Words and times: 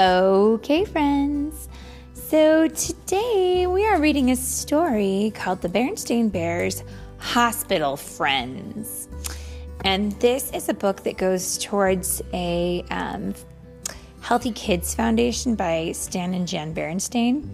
Okay, 0.00 0.86
friends. 0.86 1.68
So 2.14 2.68
today 2.68 3.66
we 3.66 3.84
are 3.84 4.00
reading 4.00 4.30
a 4.30 4.36
story 4.36 5.30
called 5.34 5.60
The 5.60 5.68
Berenstain 5.68 6.32
Bears 6.32 6.82
Hospital 7.18 7.98
Friends. 7.98 9.08
And 9.84 10.12
this 10.12 10.52
is 10.52 10.70
a 10.70 10.72
book 10.72 11.02
that 11.02 11.18
goes 11.18 11.58
towards 11.58 12.22
a 12.32 12.82
um, 12.90 13.34
Healthy 14.22 14.52
Kids 14.52 14.94
Foundation 14.94 15.54
by 15.54 15.92
Stan 15.92 16.32
and 16.32 16.48
Jan 16.48 16.74
Berenstain. 16.74 17.46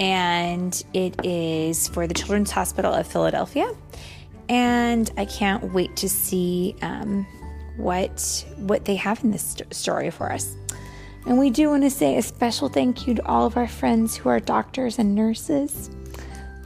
And 0.00 0.82
it 0.94 1.22
is 1.22 1.86
for 1.88 2.06
the 2.06 2.14
Children's 2.14 2.50
Hospital 2.50 2.94
of 2.94 3.06
Philadelphia. 3.06 3.70
And 4.48 5.10
I 5.18 5.26
can't 5.26 5.74
wait 5.74 5.96
to 5.96 6.08
see 6.08 6.76
um, 6.80 7.26
what 7.76 8.46
what 8.56 8.86
they 8.86 8.96
have 8.96 9.22
in 9.22 9.32
this 9.32 9.42
st- 9.42 9.74
story 9.74 10.08
for 10.08 10.32
us. 10.32 10.56
And 11.26 11.38
we 11.38 11.50
do 11.50 11.68
want 11.70 11.82
to 11.82 11.90
say 11.90 12.16
a 12.16 12.22
special 12.22 12.68
thank 12.68 13.06
you 13.06 13.14
to 13.14 13.26
all 13.26 13.44
of 13.46 13.56
our 13.56 13.68
friends 13.68 14.16
who 14.16 14.28
are 14.28 14.40
doctors 14.40 14.98
and 14.98 15.14
nurses 15.14 15.90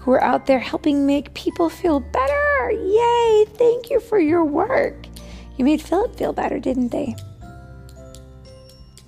who 0.02 0.10
are 0.10 0.22
out 0.22 0.46
there 0.46 0.58
helping 0.58 1.06
make 1.06 1.32
people 1.34 1.68
feel 1.68 2.00
better. 2.00 2.70
Yay! 2.72 3.44
Thank 3.54 3.88
you 3.88 4.00
for 4.00 4.18
your 4.18 4.44
work. 4.44 5.06
You 5.56 5.64
made 5.64 5.80
Philip 5.80 6.16
feel 6.16 6.32
better, 6.32 6.58
didn't 6.58 6.88
they? 6.88 7.14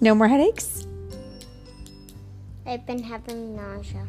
No 0.01 0.15
more 0.15 0.29
headaches? 0.29 0.87
I've 2.65 2.87
been 2.87 3.03
having 3.03 3.57
nausea. 3.57 4.07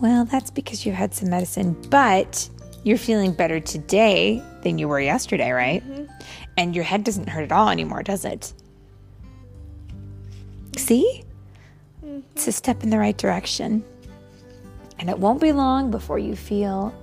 Well, 0.00 0.24
that's 0.24 0.50
because 0.50 0.84
you 0.84 0.92
had 0.92 1.14
some 1.14 1.30
medicine, 1.30 1.80
but 1.88 2.50
you're 2.82 2.98
feeling 2.98 3.32
better 3.32 3.60
today 3.60 4.42
than 4.62 4.78
you 4.78 4.88
were 4.88 5.00
yesterday, 5.00 5.52
right? 5.52 5.88
Mm-hmm. 5.88 6.04
And 6.56 6.74
your 6.74 6.84
head 6.84 7.04
doesn't 7.04 7.28
hurt 7.28 7.44
at 7.44 7.52
all 7.52 7.68
anymore, 7.68 8.02
does 8.02 8.24
it? 8.24 8.52
See? 10.76 11.24
It's 12.02 12.46
a 12.46 12.52
step 12.52 12.82
in 12.82 12.90
the 12.90 12.98
right 12.98 13.16
direction. 13.16 13.84
And 14.98 15.10
it 15.10 15.18
won't 15.18 15.40
be 15.40 15.52
long 15.52 15.90
before 15.90 16.18
you 16.18 16.36
feel 16.36 16.94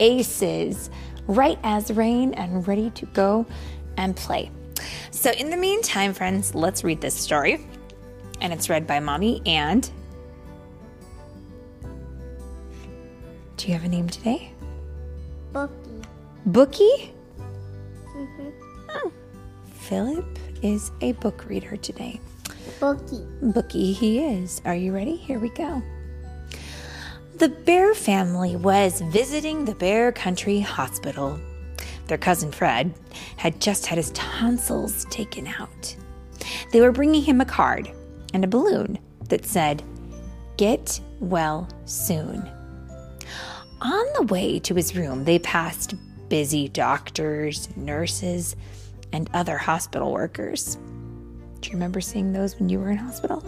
aces, 0.00 0.90
right 1.26 1.58
as 1.62 1.92
rain, 1.92 2.34
and 2.34 2.66
ready 2.66 2.90
to 2.90 3.06
go 3.06 3.46
and 3.96 4.16
play. 4.16 4.50
So, 5.10 5.30
in 5.30 5.50
the 5.50 5.56
meantime, 5.56 6.12
friends, 6.12 6.54
let's 6.54 6.84
read 6.84 7.00
this 7.00 7.14
story. 7.14 7.66
And 8.40 8.52
it's 8.52 8.68
read 8.68 8.86
by 8.86 9.00
Mommy 9.00 9.42
and. 9.46 9.88
Do 13.56 13.68
you 13.68 13.72
have 13.72 13.84
a 13.84 13.88
name 13.88 14.08
today? 14.08 14.52
Bookie. 15.52 15.72
Bookie? 16.46 17.14
Mm-hmm. 18.14 18.50
Oh, 18.90 19.12
Philip 19.72 20.38
is 20.62 20.90
a 21.00 21.12
book 21.12 21.46
reader 21.48 21.76
today. 21.76 22.20
Bookie. 22.80 23.26
Bookie 23.42 23.92
he 23.92 24.20
is. 24.24 24.60
Are 24.64 24.74
you 24.74 24.92
ready? 24.92 25.16
Here 25.16 25.38
we 25.38 25.50
go. 25.50 25.82
The 27.36 27.48
Bear 27.48 27.94
family 27.94 28.56
was 28.56 29.00
visiting 29.00 29.64
the 29.64 29.74
Bear 29.74 30.10
Country 30.12 30.60
Hospital. 30.60 31.38
Their 32.06 32.18
cousin 32.18 32.52
Fred 32.52 32.94
had 33.36 33.60
just 33.60 33.86
had 33.86 33.98
his 33.98 34.10
tonsils 34.12 35.04
taken 35.10 35.46
out. 35.46 35.96
They 36.72 36.80
were 36.80 36.92
bringing 36.92 37.22
him 37.22 37.40
a 37.40 37.44
card 37.44 37.90
and 38.32 38.44
a 38.44 38.48
balloon 38.48 38.98
that 39.28 39.44
said, 39.44 39.82
Get 40.56 41.00
well 41.20 41.68
soon. 41.84 42.48
On 43.82 44.06
the 44.14 44.26
way 44.32 44.58
to 44.60 44.74
his 44.74 44.96
room, 44.96 45.24
they 45.24 45.38
passed 45.38 45.94
busy 46.28 46.68
doctors, 46.68 47.68
nurses, 47.76 48.56
and 49.12 49.28
other 49.34 49.58
hospital 49.58 50.12
workers. 50.12 50.78
Do 51.60 51.68
you 51.70 51.74
remember 51.74 52.00
seeing 52.00 52.32
those 52.32 52.58
when 52.58 52.68
you 52.68 52.78
were 52.78 52.90
in 52.90 52.96
hospital? 52.96 53.42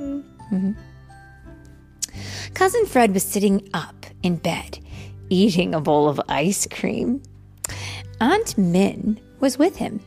Mhm. 0.00 0.76
Cousin 2.54 2.86
Fred 2.86 3.12
was 3.14 3.22
sitting 3.22 3.68
up 3.74 4.06
in 4.22 4.36
bed, 4.36 4.78
eating 5.28 5.74
a 5.74 5.80
bowl 5.80 6.08
of 6.08 6.20
ice 6.28 6.66
cream. 6.70 7.22
Aunt 8.20 8.56
Min 8.58 9.20
was 9.40 9.58
with 9.58 9.76
him. 9.76 10.00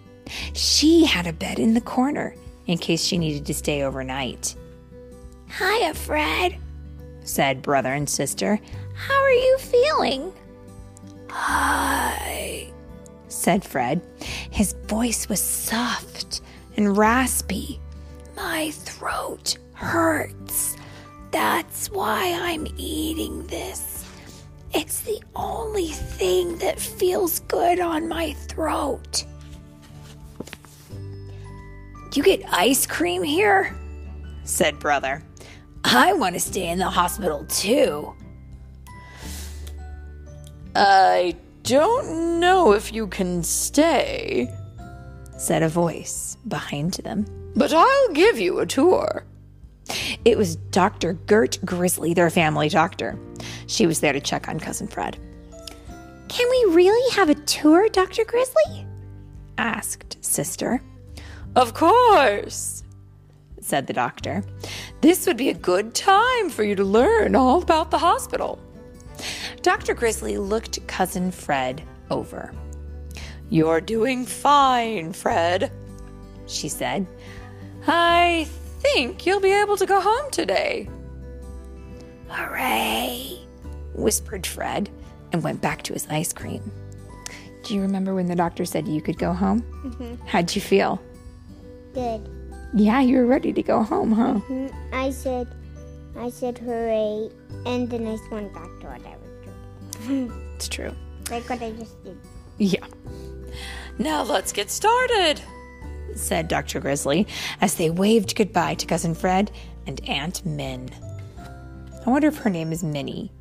She 0.53 1.06
had 1.06 1.28
a 1.28 1.34
bed 1.34 1.59
in 1.59 1.74
the 1.74 1.81
corner 1.81 2.35
in 2.68 2.78
case 2.78 3.03
she 3.03 3.18
needed 3.18 3.46
to 3.46 3.53
stay 3.53 3.84
overnight. 3.84 4.56
Hiya, 5.58 5.94
Fred, 5.94 6.58
said 7.23 7.62
brother 7.62 7.94
and 7.94 8.09
sister. 8.09 8.59
How 8.96 9.22
are 9.22 9.31
you 9.31 9.58
feeling? 9.58 10.34
Hi, 11.29 12.72
said 13.28 13.63
Fred. 13.63 14.02
His 14.50 14.73
voice 14.88 15.29
was 15.29 15.41
soft 15.41 16.41
and 16.81 16.97
raspy. 16.97 17.80
My 18.36 18.72
throat 18.72 19.56
hurts. 19.74 20.75
That's 21.30 21.92
why 21.92 22.36
I'm 22.42 22.66
eating 22.75 23.46
this. 23.46 24.03
It's 24.74 25.02
the 25.02 25.22
only 25.36 25.90
thing 25.90 26.58
that 26.58 26.80
feels 26.80 27.41
good 27.41 27.80
on 27.80 28.08
my 28.08 28.34
throat. 28.34 29.25
You 32.16 32.24
get 32.24 32.41
ice 32.52 32.88
cream 32.88 33.22
here? 33.22 33.78
said 34.44 34.80
brother. 34.80 35.24
I 35.84 36.14
want 36.14 36.34
to 36.34 36.40
stay 36.40 36.68
in 36.68 36.80
the 36.80 36.90
hospital 36.90 37.46
too. 37.46 38.12
I 40.75 41.36
don't 41.62 42.40
know 42.40 42.74
if 42.74 42.91
you 42.91 43.06
can 43.06 43.44
stay, 43.44 44.52
said 45.41 45.63
a 45.63 45.69
voice 45.69 46.38
behind 46.47 46.94
them. 46.94 47.25
But 47.56 47.74
I'll 47.74 48.13
give 48.13 48.40
you 48.40 48.59
a 48.59 48.66
tour. 48.66 49.25
It 50.24 50.38
was 50.38 50.56
Dr. 50.56 51.13
Gert 51.13 51.57
Grizzly, 51.66 52.13
their 52.13 52.29
family 52.29 52.69
doctor. 52.69 53.18
She 53.66 53.88
was 53.88 54.00
there 54.00 54.13
to 54.13 54.19
check 54.19 54.47
on 54.47 54.59
Cousin 54.59 54.88
Fred. 54.88 55.18
Can 56.28 56.47
we 56.50 56.75
really 56.75 57.16
have 57.16 57.29
a 57.29 57.35
tour, 57.35 57.90
Dr. 57.90 58.24
Grizzly? 58.24 58.85
asked 59.57 60.24
Sister. 60.24 60.81
Of 61.56 61.73
course, 61.73 62.84
said 63.59 63.88
the 63.88 63.94
doctor. 63.94 64.44
This 65.02 65.25
would 65.25 65.38
be 65.38 65.50
a 65.50 65.53
good 65.53 65.94
time 65.96 66.50
for 66.50 66.63
you 66.63 66.75
to 66.75 66.84
learn 66.84 67.35
all 67.35 67.62
about 67.62 67.91
the 67.91 67.97
hospital. 67.97 68.59
Dr. 69.62 69.94
Grizzly 69.94 70.38
looked 70.38 70.85
Cousin 70.88 71.31
Fred 71.31 71.81
over. 72.09 72.53
You're 73.51 73.81
doing 73.81 74.25
fine, 74.25 75.12
Fred, 75.12 75.73
she 76.47 76.69
said. 76.69 77.06
I 77.85 78.47
think 78.79 79.25
you'll 79.25 79.41
be 79.41 79.51
able 79.51 79.75
to 79.75 79.85
go 79.85 80.00
home 80.00 80.31
today. 80.31 80.88
Hooray, 82.29 83.40
whispered 83.94 84.47
Fred 84.47 84.90
and 85.34 85.44
went 85.44 85.59
back 85.61 85.84
to 85.84 85.94
his 85.94 86.07
ice 86.09 86.31
cream. 86.31 86.63
Do 87.63 87.75
you 87.75 87.81
remember 87.81 88.16
when 88.16 88.28
the 88.28 88.35
doctor 88.38 88.63
said 88.63 88.88
you 88.88 89.01
could 89.01 89.17
go 89.17 89.34
home? 89.34 90.17
How'd 90.28 90.56
you 90.56 90.61
feel? 90.61 91.01
Good. 91.94 92.29
Yeah, 92.73 93.01
you 93.01 93.17
were 93.17 93.25
ready 93.25 93.51
to 93.51 93.61
go 93.61 93.84
home, 93.84 94.13
huh? 94.13 94.40
Mm, 94.47 94.73
I 94.94 95.11
said, 95.11 95.53
I 96.17 96.29
said 96.29 96.57
hooray, 96.57 97.29
and 97.66 97.90
then 97.90 98.07
I 98.07 98.17
went 98.34 98.53
back 98.53 98.69
to 98.79 98.88
what 98.88 99.06
I 99.06 99.17
was 99.17 100.06
doing. 100.07 100.31
It's 100.56 100.69
true. 100.69 100.94
like 101.29 101.50
what 101.50 101.61
I 101.61 101.72
just 101.72 102.01
did. 102.06 102.17
Yeah. 102.57 102.85
Now 104.01 104.23
let's 104.23 104.51
get 104.51 104.72
started, 104.72 105.39
said 106.16 106.47
Dr. 106.47 106.79
Grizzly 106.79 107.28
as 107.62 107.75
they 107.75 107.91
waved 107.91 108.35
goodbye 108.35 108.73
to 108.73 108.88
Cousin 108.88 109.13
Fred 109.13 109.51
and 109.85 110.01
Aunt 110.09 110.44
Min. 110.44 110.89
I 112.03 112.09
wonder 112.09 112.28
if 112.28 112.38
her 112.38 112.50
name 112.50 112.72
is 112.72 112.84
Minnie. 112.84 113.31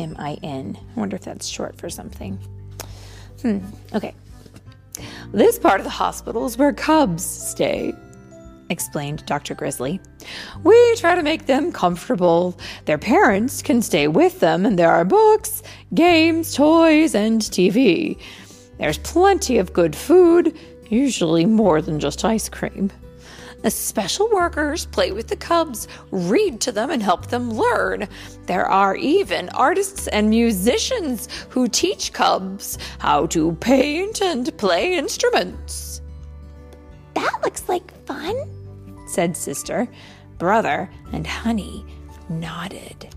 M 0.00 0.16
I 0.18 0.36
N. 0.42 0.76
I 0.76 0.98
wonder 0.98 1.14
if 1.14 1.22
that's 1.22 1.46
short 1.46 1.76
for 1.76 1.88
something. 1.88 2.40
Hmm, 3.40 3.58
okay. 3.94 4.16
This 5.32 5.60
part 5.60 5.78
of 5.78 5.84
the 5.84 5.90
hospital 5.90 6.44
is 6.44 6.58
where 6.58 6.72
cubs 6.72 7.24
stay, 7.24 7.94
explained 8.68 9.24
Dr. 9.26 9.54
Grizzly. 9.54 10.00
We 10.64 10.96
try 10.96 11.14
to 11.14 11.22
make 11.22 11.46
them 11.46 11.70
comfortable. 11.70 12.58
Their 12.86 12.98
parents 12.98 13.62
can 13.62 13.80
stay 13.80 14.08
with 14.08 14.40
them, 14.40 14.66
and 14.66 14.76
there 14.76 14.90
are 14.90 15.04
books, 15.04 15.62
games, 15.94 16.52
toys, 16.52 17.14
and 17.14 17.40
TV. 17.42 18.18
There's 18.80 18.98
plenty 18.98 19.58
of 19.58 19.74
good 19.74 19.94
food, 19.94 20.56
usually 20.88 21.44
more 21.44 21.82
than 21.82 22.00
just 22.00 22.24
ice 22.24 22.48
cream. 22.48 22.90
The 23.62 23.70
special 23.70 24.30
workers 24.30 24.86
play 24.86 25.12
with 25.12 25.28
the 25.28 25.36
cubs, 25.36 25.86
read 26.10 26.62
to 26.62 26.72
them, 26.72 26.88
and 26.88 27.02
help 27.02 27.26
them 27.26 27.50
learn. 27.50 28.08
There 28.46 28.64
are 28.64 28.96
even 28.96 29.50
artists 29.50 30.08
and 30.08 30.30
musicians 30.30 31.28
who 31.50 31.68
teach 31.68 32.14
cubs 32.14 32.78
how 32.98 33.26
to 33.26 33.52
paint 33.56 34.22
and 34.22 34.56
play 34.56 34.96
instruments. 34.96 36.00
That 37.12 37.38
looks 37.44 37.68
like 37.68 37.92
fun, 38.06 38.34
said 39.06 39.36
Sister. 39.36 39.88
Brother 40.38 40.88
and 41.12 41.26
Honey 41.26 41.84
nodded. 42.30 43.14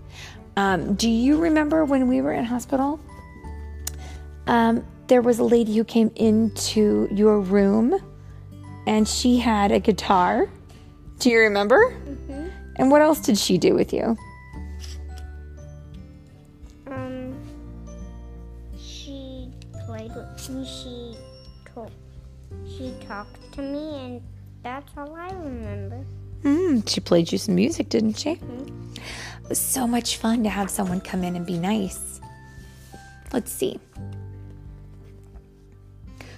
Um, 0.58 0.92
do 0.94 1.08
you 1.08 1.38
remember 1.40 1.86
when 1.86 2.06
we 2.06 2.20
were 2.20 2.34
in 2.34 2.44
hospital? 2.44 3.00
Um, 4.46 4.84
there 5.06 5.22
was 5.22 5.38
a 5.38 5.44
lady 5.44 5.76
who 5.76 5.84
came 5.84 6.10
into 6.16 7.08
your 7.12 7.40
room 7.40 7.94
and 8.86 9.08
she 9.08 9.38
had 9.38 9.72
a 9.72 9.80
guitar 9.80 10.48
Do 11.18 11.30
you 11.30 11.40
remember? 11.40 11.94
Mm-hmm. 12.06 12.48
And 12.76 12.90
what 12.90 13.00
else 13.00 13.20
did 13.20 13.38
she 13.38 13.56
do 13.56 13.74
with 13.74 13.92
you? 13.92 14.16
Um, 16.86 17.34
she 18.78 19.48
played 19.86 20.10
with 20.14 20.50
me. 20.50 20.66
She 20.66 21.16
told, 21.72 21.92
she 22.66 22.92
talked 23.06 23.52
to 23.52 23.62
me, 23.62 24.04
and 24.04 24.22
that's 24.62 24.90
all 24.96 25.14
I 25.14 25.30
remember. 25.30 26.04
Mm, 26.42 26.88
she 26.88 27.00
played 27.00 27.30
you 27.30 27.38
some 27.38 27.54
music, 27.54 27.88
didn't 27.88 28.18
she? 28.18 28.34
Mm-hmm. 28.34 28.94
It 29.44 29.48
was 29.48 29.58
so 29.58 29.86
much 29.86 30.16
fun 30.16 30.42
to 30.42 30.50
have 30.50 30.68
someone 30.68 31.00
come 31.00 31.22
in 31.22 31.36
and 31.36 31.46
be 31.46 31.58
nice. 31.58 32.20
Let's 33.32 33.52
see. 33.52 33.78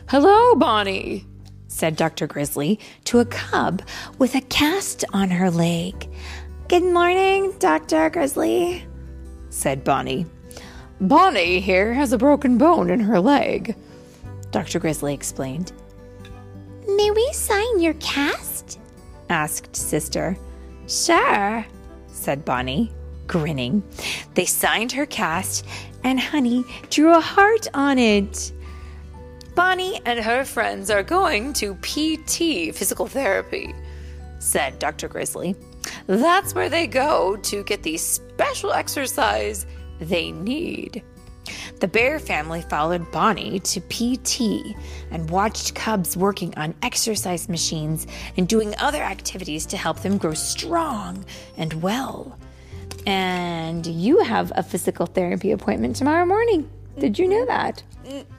Hello, 0.09 0.55
Bonnie, 0.55 1.27
said 1.67 1.97
Dr. 1.97 2.29
Grizzly 2.29 2.79
to 3.07 3.19
a 3.19 3.25
cub 3.25 3.83
with 4.21 4.37
a 4.37 4.41
cast 4.43 5.05
on 5.13 5.31
her 5.31 5.51
leg. 5.51 6.09
Good 6.69 6.85
morning, 6.85 7.53
Dr. 7.59 8.09
Grizzly, 8.11 8.87
said 9.51 9.83
Bonnie. 9.83 10.25
Bonnie 11.01 11.59
here 11.59 11.93
has 11.93 12.13
a 12.13 12.19
broken 12.19 12.57
bone 12.57 12.89
in 12.89 13.01
her 13.01 13.19
leg, 13.19 13.75
Dr. 14.53 14.79
Grizzly 14.79 15.13
explained. 15.13 15.73
May 16.87 17.11
we 17.11 17.33
sign 17.33 17.81
your 17.81 17.95
cast? 17.95 18.79
asked 19.29 19.75
Sister. 19.75 20.37
Sure, 20.87 21.67
said 22.07 22.45
Bonnie, 22.45 22.93
grinning. 23.27 23.83
They 24.35 24.45
signed 24.45 24.93
her 24.93 25.07
cast, 25.07 25.67
and 26.05 26.21
Honey 26.21 26.63
drew 26.91 27.13
a 27.13 27.21
heart 27.21 27.67
on 27.75 27.99
it. 27.99 28.53
Bonnie 29.57 30.03
and 30.05 30.21
her 30.21 30.45
friends 30.45 30.91
are 30.91 31.03
going 31.03 31.55
to 31.55 31.75
PT, 31.77 32.77
physical 32.77 33.07
therapy, 33.07 33.75
said 34.39 34.79
Dr. 34.79 35.09
Grizzly. 35.09 35.57
That's 36.07 36.55
where 36.55 36.69
they 36.69 36.87
go 36.87 37.37
to 37.37 37.65
get 37.65 37.83
the 37.83 37.97
special 37.97 38.75
exercise 38.75 39.67
they 39.99 40.31
need. 40.31 41.03
The 41.81 41.89
bear 41.89 42.19
family 42.19 42.61
followed 42.61 43.11
Bonnie 43.11 43.61
to 43.61 43.81
PT 43.81 44.77
and 45.11 45.31
watched 45.31 45.75
cubs 45.75 46.19
working 46.19 46.53
on 46.59 46.75
exercise 46.83 47.49
machines 47.49 48.07
and 48.37 48.47
doing 48.47 48.75
other 48.79 49.03
activities 49.03 49.65
to 49.67 49.79
help 49.79 50.01
them 50.01 50.19
grow 50.19 50.35
strong 50.35 51.25
and 51.57 51.73
well. 51.83 52.39
And 53.07 53.87
you 53.87 54.21
have 54.21 54.53
a 54.55 54.63
physical 54.63 55.07
therapy 55.07 55.53
appointment 55.53 55.97
tomorrow 55.97 56.27
morning. 56.27 56.69
Did 56.99 57.19
you 57.19 57.29
know 57.29 57.45
that? 57.47 57.83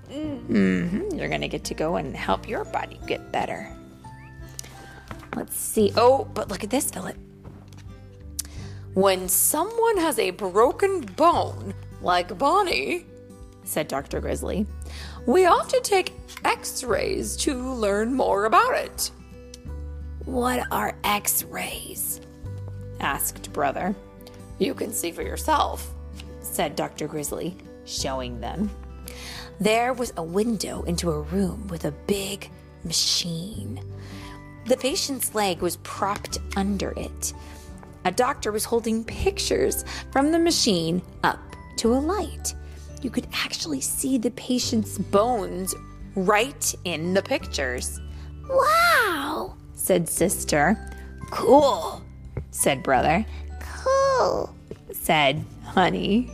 Mm-hmm. 0.10 1.16
You're 1.16 1.28
going 1.30 1.42
to 1.42 1.48
get 1.48 1.64
to 1.66 1.74
go 1.74 1.98
and 1.98 2.16
help 2.16 2.48
your 2.48 2.66
body 2.66 3.00
get 3.06 3.32
better. 3.32 3.72
Let's 5.36 5.56
see. 5.56 5.94
Oh, 5.96 6.26
but 6.34 6.50
look 6.50 6.64
at 6.64 6.70
this, 6.70 6.90
Philip. 6.90 7.18
When 8.94 9.30
someone 9.30 9.98
has 9.98 10.18
a 10.18 10.32
broken 10.32 11.02
bone, 11.02 11.76
like 12.02 12.36
Bonnie, 12.38 13.06
said 13.64 13.88
Dr. 13.88 14.20
Grizzly, 14.20 14.66
we 15.28 15.46
often 15.46 15.84
take 15.84 16.14
x 16.44 16.84
rays 16.84 17.36
to 17.38 17.54
learn 17.54 18.14
more 18.14 18.46
about 18.46 18.74
it. 18.76 19.12
What 20.26 20.66
are 20.72 20.98
x 21.04 21.44
rays? 21.44 22.22
asked 23.00 23.54
Brother. 23.54 23.96
You 24.58 24.74
can 24.74 24.92
see 24.92 25.12
for 25.12 25.22
yourself, 25.22 25.94
said 26.42 26.76
Dr. 26.76 27.08
Grizzly, 27.08 27.56
showing 27.88 28.40
them. 28.40 28.70
There 29.60 29.94
was 29.94 30.14
a 30.18 30.24
window 30.24 30.84
into 30.84 31.10
a 31.10 31.22
room 31.22 31.68
with 31.68 31.86
a 31.86 31.92
big 31.92 32.50
machine. 32.84 33.82
The 34.66 34.78
patient's 34.78 35.34
leg 35.34 35.62
was 35.62 35.78
propped 35.78 36.38
under 36.56 36.92
it. 36.92 37.34
A 38.06 38.12
doctor 38.12 38.52
was 38.52 38.66
holding 38.66 39.04
pictures 39.04 39.84
from 40.12 40.32
the 40.32 40.40
machine 40.40 41.02
up 41.24 41.40
to 41.78 41.94
a 41.94 42.00
light. 42.00 42.54
You 43.02 43.10
could 43.10 43.28
actually 43.34 43.82
see 43.82 44.18
the 44.18 44.32
patient's 44.32 44.98
bones 44.98 45.74
right 46.16 46.76
in 46.84 47.14
the 47.14 47.22
pictures. 47.22 48.00
Wow, 48.50 49.56
said 49.74 50.08
sister. 50.08 50.78
Cool, 51.32 52.02
said 52.52 52.84
brother. 52.84 53.26
Cool, 53.60 54.56
said 54.94 55.44
honey. 55.64 56.32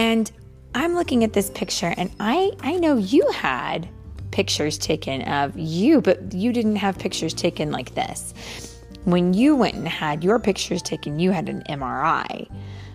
And 0.00 0.32
I'm 0.74 0.94
looking 0.94 1.24
at 1.24 1.34
this 1.34 1.50
picture 1.50 1.92
and 1.94 2.10
I 2.18 2.52
I 2.60 2.76
know 2.76 2.96
you 2.96 3.30
had 3.32 3.86
pictures 4.30 4.78
taken 4.78 5.20
of 5.28 5.58
you, 5.58 6.00
but 6.00 6.32
you 6.32 6.54
didn't 6.54 6.76
have 6.76 6.98
pictures 6.98 7.34
taken 7.34 7.70
like 7.70 7.94
this. 7.94 8.32
When 9.04 9.34
you 9.34 9.54
went 9.54 9.74
and 9.74 9.86
had 9.86 10.24
your 10.24 10.38
pictures 10.38 10.80
taken, 10.80 11.20
you 11.20 11.32
had 11.32 11.50
an 11.50 11.64
MRI, 11.68 12.50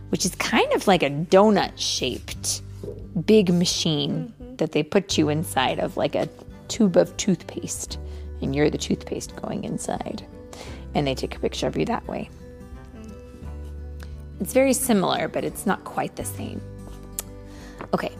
which 0.09 0.25
is 0.25 0.33
kind 0.33 0.73
of 0.73 0.87
like 0.87 1.03
a 1.03 1.11
donut 1.11 1.73
shaped 1.75 2.63
big 3.27 3.53
machine 3.53 4.33
mm-hmm. 4.41 4.55
that 4.55 4.71
they 4.71 4.81
put 4.81 5.15
you 5.15 5.29
inside 5.29 5.77
of 5.77 5.97
like 5.97 6.15
a 6.15 6.27
tube 6.69 6.97
of 6.97 7.15
toothpaste 7.17 7.99
and 8.41 8.55
you're 8.55 8.71
the 8.71 8.79
toothpaste 8.79 9.35
going 9.35 9.63
inside. 9.63 10.25
And 10.95 11.05
they 11.05 11.13
take 11.13 11.35
a 11.35 11.39
picture 11.39 11.67
of 11.67 11.77
you 11.77 11.85
that 11.85 12.07
way. 12.07 12.31
Mm. 12.95 13.13
It's 14.39 14.53
very 14.53 14.73
similar, 14.73 15.27
but 15.27 15.43
it's 15.43 15.67
not 15.67 15.83
quite 15.83 16.15
the 16.15 16.25
same. 16.25 16.61
Okay. 17.93 18.15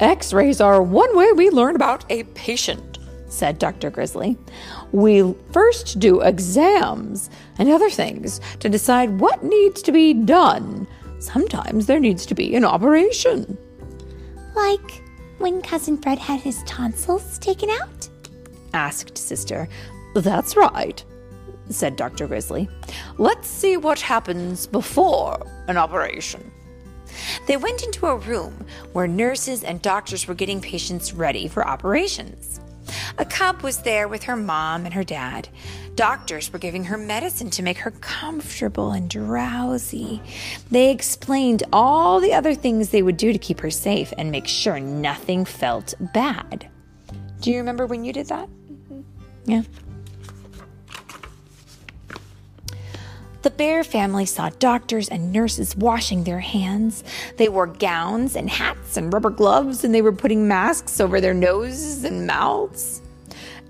X 0.00 0.32
rays 0.32 0.60
are 0.60 0.82
one 0.82 1.14
way 1.16 1.32
we 1.32 1.50
learn 1.50 1.76
about 1.76 2.04
a 2.10 2.24
patient, 2.34 2.98
said 3.28 3.58
Dr. 3.58 3.90
Grizzly. 3.90 4.36
We 4.92 5.34
first 5.52 5.98
do 5.98 6.20
exams 6.20 7.28
and 7.58 7.68
other 7.68 7.90
things 7.90 8.40
to 8.60 8.68
decide 8.68 9.20
what 9.20 9.44
needs 9.44 9.82
to 9.82 9.92
be 9.92 10.14
done. 10.14 10.86
Sometimes 11.18 11.86
there 11.86 12.00
needs 12.00 12.24
to 12.26 12.34
be 12.34 12.54
an 12.54 12.64
operation. 12.64 13.58
Like 14.56 15.02
when 15.38 15.60
Cousin 15.60 15.98
Fred 15.98 16.18
had 16.18 16.40
his 16.40 16.62
tonsils 16.64 17.38
taken 17.38 17.68
out? 17.70 18.08
asked 18.72 19.18
Sister. 19.18 19.68
That's 20.14 20.56
right, 20.56 21.04
said 21.68 21.96
Dr. 21.96 22.26
Grizzly. 22.26 22.68
Let's 23.18 23.48
see 23.48 23.76
what 23.76 24.00
happens 24.00 24.66
before 24.66 25.46
an 25.68 25.76
operation. 25.76 26.50
They 27.46 27.56
went 27.56 27.82
into 27.82 28.06
a 28.06 28.16
room 28.16 28.66
where 28.92 29.06
nurses 29.06 29.64
and 29.64 29.80
doctors 29.82 30.26
were 30.26 30.34
getting 30.34 30.60
patients 30.60 31.12
ready 31.12 31.48
for 31.48 31.66
operations. 31.66 32.60
A 33.18 33.24
cub 33.24 33.62
was 33.62 33.82
there 33.82 34.08
with 34.08 34.24
her 34.24 34.36
mom 34.36 34.84
and 34.84 34.94
her 34.94 35.04
dad. 35.04 35.48
Doctors 35.94 36.52
were 36.52 36.58
giving 36.58 36.84
her 36.84 36.96
medicine 36.96 37.50
to 37.50 37.62
make 37.62 37.78
her 37.78 37.90
comfortable 37.90 38.92
and 38.92 39.08
drowsy. 39.08 40.22
They 40.70 40.90
explained 40.90 41.62
all 41.72 42.20
the 42.20 42.32
other 42.32 42.54
things 42.54 42.90
they 42.90 43.02
would 43.02 43.16
do 43.16 43.32
to 43.32 43.38
keep 43.38 43.60
her 43.60 43.70
safe 43.70 44.12
and 44.16 44.30
make 44.30 44.46
sure 44.46 44.80
nothing 44.80 45.44
felt 45.44 45.94
bad. 46.12 46.68
Do 47.40 47.50
you 47.50 47.58
remember 47.58 47.86
when 47.86 48.04
you 48.04 48.12
did 48.12 48.28
that? 48.28 48.48
Mm-hmm. 48.48 49.00
Yeah. 49.46 49.62
The 53.42 53.50
Bear 53.50 53.84
family 53.84 54.26
saw 54.26 54.50
doctors 54.58 55.08
and 55.08 55.32
nurses 55.32 55.74
washing 55.74 56.24
their 56.24 56.40
hands. 56.40 57.02
They 57.38 57.48
wore 57.48 57.66
gowns 57.66 58.36
and 58.36 58.50
hats 58.50 58.98
and 58.98 59.10
rubber 59.10 59.30
gloves, 59.30 59.82
and 59.82 59.94
they 59.94 60.02
were 60.02 60.12
putting 60.12 60.46
masks 60.46 61.00
over 61.00 61.22
their 61.22 61.32
noses 61.32 62.04
and 62.04 62.26
mouths. 62.26 63.00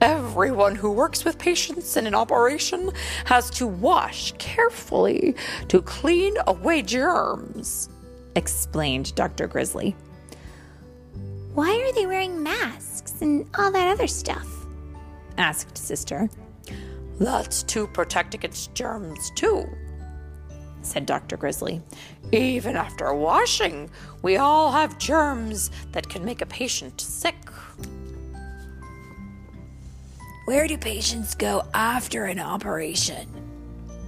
Everyone 0.01 0.75
who 0.75 0.91
works 0.91 1.25
with 1.25 1.39
patients 1.39 1.97
in 1.97 2.09
an 2.09 2.17
operation 2.17 2.91
has 3.27 3.49
to 3.51 3.67
wash 3.67 4.33
carefully 4.39 5.37
to 5.69 5.83
clean 5.83 6.35
away 6.49 6.83
germs, 6.83 7.89
explained 8.35 9.15
Dr. 9.15 9.47
Grizzly. 9.47 9.95
Why 11.55 11.79
are 11.79 11.93
they 11.93 12.07
wearing 12.07 12.43
masks 12.43 13.21
and 13.21 13.47
all 13.57 13.71
that 13.71 13.93
other 13.93 14.09
stuff? 14.09 14.49
asked 15.39 15.79
Sister. 15.79 16.29
That's 17.21 17.63
to 17.65 17.87
protect 17.87 18.33
against 18.35 18.75
germs, 18.75 19.31
too, 19.37 19.69
said 20.81 21.05
Dr. 21.05 21.37
Grizzly. 21.37 21.83
Even 22.33 22.77
after 22.77 23.13
washing, 23.13 23.91
we 24.23 24.39
all 24.39 24.73
have 24.73 24.99
germs 24.99 25.71
that 25.93 26.09
can 26.09 26.25
make 26.25 26.41
a 26.41 26.47
patient 26.47 26.99
sick. 26.99 27.37
Where 30.47 30.67
do 30.67 30.79
patients 30.79 31.35
go 31.35 31.63
after 31.75 32.25
an 32.25 32.41
operation? 32.41 33.29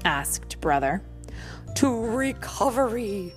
asked 0.06 0.58
Brother. 0.62 1.02
To 1.76 2.04
recovery, 2.04 3.34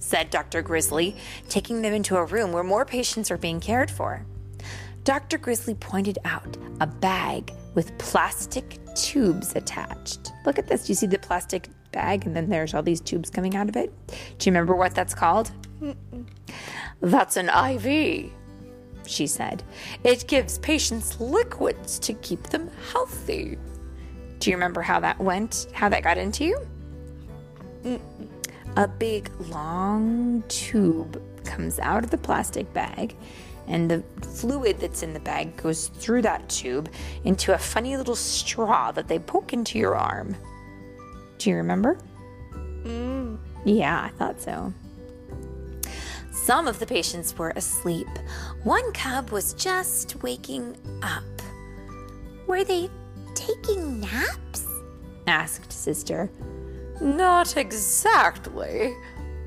said 0.00 0.30
Dr. 0.30 0.62
Grizzly, 0.62 1.16
taking 1.48 1.80
them 1.80 1.94
into 1.94 2.16
a 2.16 2.24
room 2.24 2.50
where 2.50 2.64
more 2.64 2.84
patients 2.84 3.30
are 3.30 3.38
being 3.38 3.60
cared 3.60 3.90
for. 3.90 4.26
Dr. 5.04 5.38
Grizzly 5.38 5.74
pointed 5.74 6.18
out 6.24 6.56
a 6.80 6.86
bag 6.88 7.52
with 7.74 7.96
plastic 7.98 8.78
tubes 8.94 9.54
attached. 9.56 10.32
Look 10.44 10.58
at 10.58 10.66
this. 10.66 10.86
Do 10.86 10.92
you 10.92 10.94
see 10.94 11.06
the 11.06 11.18
plastic 11.18 11.68
bag? 11.92 12.26
And 12.26 12.36
then 12.36 12.48
there's 12.48 12.74
all 12.74 12.82
these 12.82 13.00
tubes 13.00 13.30
coming 13.30 13.56
out 13.56 13.68
of 13.68 13.76
it. 13.76 13.92
Do 14.38 14.48
you 14.48 14.52
remember 14.52 14.74
what 14.74 14.94
that's 14.94 15.14
called? 15.14 15.50
Mm-mm. 15.80 16.26
That's 17.00 17.36
an 17.36 17.48
IV, 17.48 18.30
she 19.06 19.26
said. 19.26 19.62
It 20.04 20.26
gives 20.28 20.58
patients 20.58 21.20
liquids 21.20 21.98
to 22.00 22.12
keep 22.14 22.42
them 22.44 22.70
healthy. 22.92 23.58
Do 24.38 24.50
you 24.50 24.56
remember 24.56 24.82
how 24.82 25.00
that 25.00 25.18
went? 25.18 25.66
How 25.72 25.88
that 25.88 26.02
got 26.02 26.18
into 26.18 26.44
you? 26.44 26.58
A 28.76 28.88
big 28.88 29.30
long 29.48 30.42
tube 30.48 31.20
comes 31.44 31.78
out 31.78 32.04
of 32.04 32.10
the 32.10 32.18
plastic 32.18 32.72
bag, 32.72 33.16
and 33.66 33.90
the 33.90 34.02
fluid 34.22 34.78
that's 34.78 35.02
in 35.02 35.12
the 35.12 35.20
bag 35.20 35.56
goes 35.56 35.88
through 35.88 36.22
that 36.22 36.48
tube 36.48 36.90
into 37.24 37.54
a 37.54 37.58
funny 37.58 37.96
little 37.96 38.16
straw 38.16 38.92
that 38.92 39.08
they 39.08 39.18
poke 39.18 39.52
into 39.52 39.78
your 39.78 39.96
arm. 39.96 40.36
Do 41.38 41.50
you 41.50 41.56
remember? 41.56 41.98
Mm. 42.82 43.38
Yeah, 43.64 44.02
I 44.02 44.08
thought 44.16 44.40
so. 44.40 44.72
Some 46.32 46.66
of 46.66 46.78
the 46.80 46.86
patients 46.86 47.38
were 47.38 47.52
asleep. 47.54 48.08
One 48.64 48.92
cub 48.92 49.30
was 49.30 49.54
just 49.54 50.22
waking 50.22 50.76
up. 51.02 51.22
Were 52.46 52.64
they 52.64 52.90
taking 53.34 54.00
naps? 54.00 54.66
asked 55.26 55.72
Sister. 55.72 56.30
Not 57.00 57.56
exactly, 57.56 58.94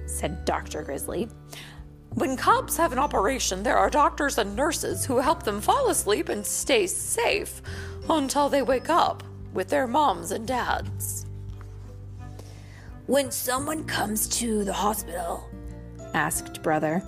said 0.06 0.46
Dr. 0.46 0.84
Grizzly. 0.84 1.30
When 2.16 2.38
cubs 2.38 2.78
have 2.78 2.94
an 2.94 3.00
operation, 3.00 3.62
there 3.62 3.78
are 3.78 3.90
doctors 3.90 4.38
and 4.38 4.56
nurses 4.56 5.06
who 5.06 5.18
help 5.18 5.44
them 5.44 5.60
fall 5.60 5.90
asleep 5.90 6.30
and 6.30 6.46
stay 6.46 6.88
safe 6.88 7.62
until 8.10 8.48
they 8.48 8.62
wake 8.62 8.90
up 8.90 9.22
with 9.54 9.68
their 9.68 9.86
moms 9.86 10.32
and 10.32 10.48
dads. 10.48 11.26
When 13.08 13.32
someone 13.32 13.84
comes 13.84 14.30
to 14.40 14.64
the 14.64 14.72
hospital, 14.72 15.50
asked 16.14 16.64
Brother, 16.64 17.00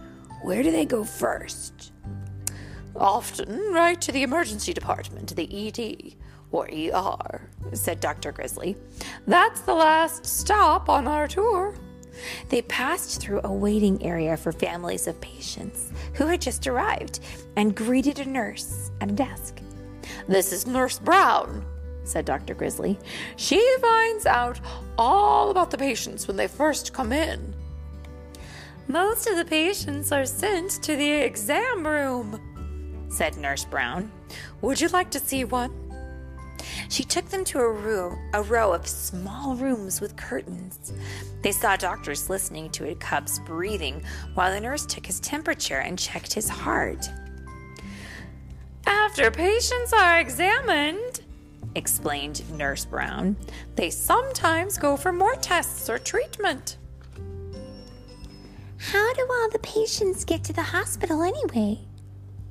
where 0.42 0.62
do 0.62 0.72
they 0.72 0.86
go 0.86 1.06
first? 1.06 1.94
Often 2.94 3.72
right 3.72 4.00
to 4.02 4.12
the 4.12 4.24
emergency 4.24 4.74
department, 4.74 5.34
the 5.38 5.68
ED 5.68 6.16
or 6.52 6.68
ER, 6.68 7.50
said 7.72 8.02
Dr. 8.02 8.34
Grizzly. 8.34 8.76
That's 9.26 9.62
the 9.62 9.74
last 9.74 10.26
stop 10.26 10.90
on 10.90 11.08
our 11.08 11.30
tour. 11.30 11.76
They 12.50 12.62
passed 12.64 13.22
through 13.22 13.42
a 13.44 13.54
waiting 13.54 14.02
area 14.04 14.38
for 14.38 14.52
families 14.52 15.08
of 15.08 15.20
patients 15.22 15.92
who 16.14 16.28
had 16.28 16.42
just 16.42 16.68
arrived 16.68 17.20
and 17.56 17.76
greeted 17.76 18.20
a 18.20 18.26
nurse 18.26 18.92
at 19.02 19.10
a 19.10 19.14
desk. 19.14 19.60
This 20.28 20.52
is 20.52 20.68
Nurse 20.68 21.00
Brown, 21.00 21.66
said 22.04 22.26
Dr. 22.26 22.54
Grizzly. 22.54 22.98
She 23.36 23.76
finds 23.82 24.26
out 24.26 24.60
all 24.98 25.52
about 25.52 25.72
the 25.72 25.78
patients 25.78 26.28
when 26.28 26.38
they 26.38 26.48
first 26.48 26.94
come 26.94 27.12
in. 27.12 27.54
Most 28.88 29.28
of 29.28 29.36
the 29.36 29.46
patients 29.46 30.12
are 30.12 30.26
sent 30.26 30.72
to 30.84 30.96
the 30.96 31.12
exam 31.12 31.86
room, 31.86 32.40
said 33.10 33.38
Nurse 33.38 33.66
Brown. 33.66 34.12
Would 34.62 34.80
you 34.80 34.88
like 34.90 35.12
to 35.12 35.20
see 35.20 35.44
one? 35.44 35.87
She 36.90 37.04
took 37.04 37.30
them 37.30 37.44
to 37.46 37.60
a 37.60 37.72
room, 37.72 38.18
a 38.34 38.42
row 38.42 38.74
of 38.74 38.88
small 38.88 39.56
rooms 39.56 40.00
with 40.00 40.16
curtains. 40.16 40.94
They 41.42 41.52
saw 41.52 41.76
doctors 41.76 42.30
listening 42.30 42.70
to 42.72 42.90
a 42.90 42.96
cub's 42.96 43.40
breathing 43.40 44.04
while 44.34 44.52
the 44.52 44.62
nurse 44.62 44.86
took 44.86 45.06
his 45.06 45.20
temperature 45.20 45.80
and 45.80 46.00
checked 46.00 46.34
his 46.34 46.50
heart. 46.50 47.10
After 48.86 49.30
patients 49.32 49.94
are 49.94 50.20
examined, 50.20 51.22
explained 51.76 52.44
Nurse 52.58 52.86
Brown, 52.86 53.36
they 53.76 53.90
sometimes 53.90 54.78
go 54.78 54.96
for 54.96 55.12
more 55.12 55.36
tests 55.36 55.90
or 55.90 56.00
treatment. 56.00 56.78
How 58.78 59.14
do 59.14 59.28
all 59.30 59.50
the 59.50 59.60
patients 59.60 60.24
get 60.24 60.44
to 60.46 60.54
the 60.54 60.62
hospital 60.62 61.24
anyway? 61.24 61.80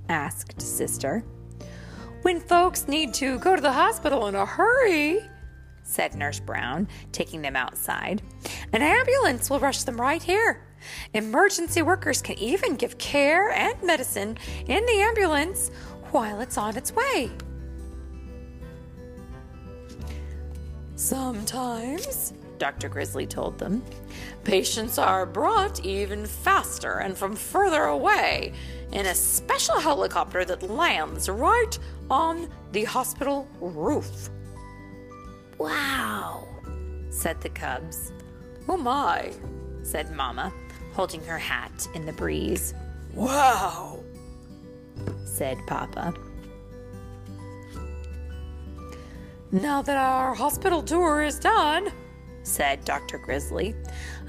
asked 0.08 0.60
Sister. 0.60 1.24
When 2.22 2.40
folks 2.40 2.88
need 2.88 3.14
to 3.14 3.38
go 3.38 3.54
to 3.54 3.62
the 3.62 3.72
hospital 3.72 4.26
in 4.26 4.34
a 4.34 4.44
hurry, 4.44 5.20
said 5.82 6.14
Nurse 6.14 6.40
Brown, 6.40 6.88
taking 7.12 7.42
them 7.42 7.54
outside, 7.56 8.22
an 8.72 8.82
ambulance 8.82 9.48
will 9.48 9.60
rush 9.60 9.84
them 9.84 10.00
right 10.00 10.22
here. 10.22 10.62
Emergency 11.14 11.82
workers 11.82 12.20
can 12.20 12.38
even 12.38 12.76
give 12.76 12.98
care 12.98 13.50
and 13.50 13.80
medicine 13.82 14.36
in 14.66 14.84
the 14.86 15.00
ambulance 15.00 15.70
while 16.10 16.40
it's 16.40 16.58
on 16.58 16.76
its 16.76 16.92
way. 16.92 17.30
Sometimes, 20.96 22.32
Dr. 22.58 22.88
Grizzly 22.88 23.26
told 23.26 23.58
them, 23.58 23.82
patients 24.44 24.98
are 24.98 25.26
brought 25.26 25.84
even 25.84 26.26
faster 26.26 26.98
and 26.98 27.16
from 27.16 27.36
further 27.36 27.84
away 27.84 28.52
in 28.92 29.06
a 29.06 29.14
special 29.14 29.78
helicopter 29.78 30.44
that 30.44 30.62
lands 30.62 31.28
right 31.28 31.78
on 32.10 32.48
the 32.72 32.84
hospital 32.84 33.48
roof. 33.60 34.30
Wow, 35.58 36.46
said 37.10 37.40
the 37.40 37.48
cubs. 37.48 38.12
Oh 38.68 38.76
my, 38.76 39.32
said 39.82 40.14
Mamma, 40.14 40.52
holding 40.92 41.22
her 41.24 41.38
hat 41.38 41.88
in 41.94 42.06
the 42.06 42.12
breeze. 42.12 42.74
Wow, 43.14 44.02
said 45.24 45.58
Papa. 45.66 46.14
Now 49.52 49.80
that 49.80 49.96
our 49.96 50.34
hospital 50.34 50.82
tour 50.82 51.22
is 51.22 51.38
done, 51.38 51.92
said 52.46 52.84
Dr. 52.84 53.18
Grizzly, 53.18 53.74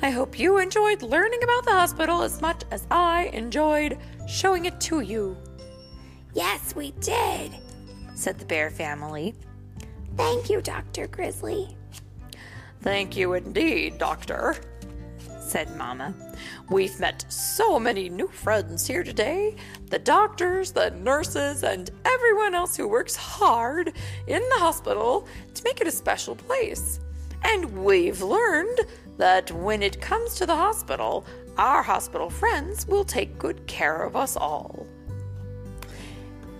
I 0.01 0.09
hope 0.09 0.39
you 0.39 0.57
enjoyed 0.57 1.01
learning 1.03 1.43
about 1.43 1.65
the 1.65 1.71
hospital 1.71 2.23
as 2.23 2.41
much 2.41 2.63
as 2.71 2.87
I 2.89 3.25
enjoyed 3.33 3.97
showing 4.27 4.65
it 4.65 4.81
to 4.81 5.01
you. 5.01 5.37
Yes, 6.33 6.75
we 6.75 6.91
did, 6.99 7.55
said 8.15 8.39
the 8.39 8.45
bear 8.45 8.69
family. 8.69 9.35
Thank 10.15 10.49
you, 10.49 10.61
Dr. 10.61 11.07
Grizzly. 11.07 11.77
Thank 12.81 13.15
you 13.15 13.33
indeed, 13.33 13.97
Doctor, 13.97 14.55
said 15.39 15.75
Mamma. 15.77 16.13
We've 16.69 16.99
met 16.99 17.25
so 17.31 17.79
many 17.79 18.09
new 18.09 18.27
friends 18.27 18.87
here 18.87 19.03
today 19.03 19.55
the 19.89 19.99
doctors, 19.99 20.71
the 20.71 20.89
nurses, 20.91 21.63
and 21.63 21.89
everyone 22.03 22.55
else 22.55 22.75
who 22.75 22.87
works 22.87 23.15
hard 23.15 23.93
in 24.25 24.41
the 24.41 24.55
hospital 24.55 25.27
to 25.53 25.63
make 25.63 25.79
it 25.79 25.87
a 25.87 25.91
special 25.91 26.35
place. 26.35 26.99
And 27.43 27.83
we've 27.83 28.21
learned 28.21 28.79
that 29.17 29.51
when 29.51 29.81
it 29.81 30.01
comes 30.01 30.35
to 30.35 30.45
the 30.45 30.55
hospital, 30.55 31.25
our 31.57 31.81
hospital 31.81 32.29
friends 32.29 32.87
will 32.87 33.03
take 33.03 33.37
good 33.37 33.65
care 33.67 34.03
of 34.03 34.15
us 34.15 34.35
all. 34.35 34.85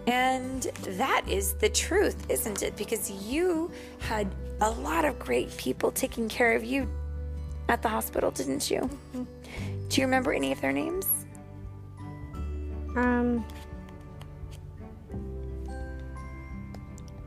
And 0.07 0.63
that 0.81 1.24
is 1.27 1.53
the 1.55 1.69
truth, 1.69 2.29
isn't 2.29 2.63
it? 2.63 2.77
Because 2.77 3.12
you 3.12 3.69
had 4.00 4.34
a 4.62 4.72
lot 4.72 5.05
of 5.05 5.19
great 5.19 5.55
people 5.57 5.91
taking 5.91 6.29
care 6.29 6.55
of 6.55 6.63
you 6.63 6.89
at 7.69 7.81
the 7.81 7.89
hospital, 7.89 8.31
didn't 8.31 8.72
you? 8.72 8.79
Mm-hmm. 8.79 9.24
Do 9.89 10.01
you 10.01 10.07
remember 10.07 10.34
any 10.34 10.51
of 10.51 10.62
their 10.62 10.72
names? 10.72 11.05
Um, 12.96 13.46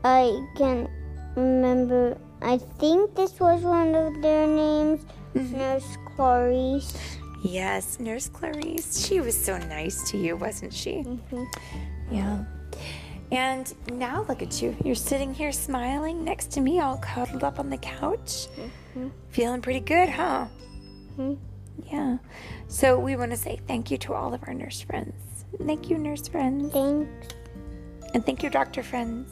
I 0.03 0.45
can 0.57 0.89
remember. 1.35 2.17
I 2.41 2.57
think 2.57 3.15
this 3.15 3.39
was 3.39 3.61
one 3.61 3.93
of 3.95 4.21
their 4.21 4.47
names, 4.47 5.05
mm-hmm. 5.35 5.57
Nurse 5.57 5.97
Clarice. 6.15 7.17
Yes, 7.43 7.99
Nurse 7.99 8.27
Clarice. 8.29 9.05
She 9.05 9.19
was 9.19 9.39
so 9.39 9.57
nice 9.57 10.09
to 10.11 10.17
you, 10.17 10.35
wasn't 10.35 10.73
she? 10.73 11.03
Mm-hmm. 11.03 11.43
Yeah. 12.11 12.43
And 13.31 13.73
now 13.93 14.25
look 14.27 14.41
at 14.41 14.61
you. 14.61 14.75
You're 14.83 14.95
sitting 14.95 15.33
here 15.33 15.51
smiling 15.51 16.23
next 16.23 16.51
to 16.51 16.61
me, 16.61 16.79
all 16.79 16.97
cuddled 16.97 17.43
up 17.43 17.59
on 17.59 17.69
the 17.69 17.77
couch. 17.77 18.47
Mm-hmm. 18.57 19.09
Feeling 19.29 19.61
pretty 19.61 19.79
good, 19.79 20.09
huh? 20.09 20.47
Mm-hmm. 21.17 21.35
Yeah. 21.91 22.17
So 22.67 22.99
we 22.99 23.15
want 23.15 23.31
to 23.31 23.37
say 23.37 23.59
thank 23.67 23.89
you 23.89 23.97
to 23.99 24.13
all 24.13 24.33
of 24.33 24.43
our 24.47 24.53
nurse 24.53 24.81
friends. 24.81 25.45
Thank 25.65 25.89
you, 25.89 25.97
nurse 25.97 26.27
friends. 26.27 26.73
Thanks. 26.73 27.33
And 28.13 28.25
thank 28.25 28.43
you, 28.43 28.49
doctor 28.49 28.83
friends 28.83 29.31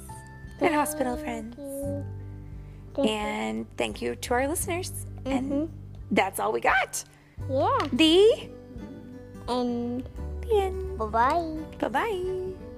and 0.61 0.73
hospital 0.73 1.17
friends. 1.17 1.68
Thank 2.93 3.10
and 3.10 3.58
you. 3.60 3.67
thank 3.77 4.01
you 4.01 4.15
to 4.15 4.34
our 4.34 4.48
listeners. 4.48 4.91
Mm-hmm. 5.25 5.29
And 5.29 5.69
that's 6.12 6.39
all 6.39 6.51
we 6.51 6.62
got. 6.62 7.03
Yeah. 7.50 7.88
The 7.93 8.50
and 9.48 10.03
the 10.41 10.62
end. 10.62 10.98
bye 10.98 11.05
bye. 11.05 11.58
Bye 11.79 11.88
bye. 11.88 12.68